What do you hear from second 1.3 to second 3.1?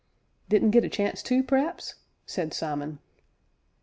p'r'aps?" said Simon.